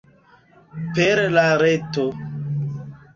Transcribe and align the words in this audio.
Per 0.95 1.21
la 1.35 1.43
reto. 1.65 2.07